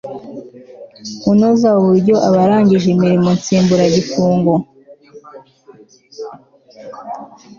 kunoza 1.21 1.69
uburyo 1.79 2.15
abarangije 2.27 2.87
imirimo 2.95 3.29
nsimbura 3.37 3.85
gifungo 3.95 4.51